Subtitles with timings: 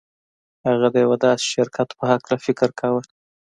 [0.67, 3.01] هغه د یوه داسې شرکت په هکله فکر کاوه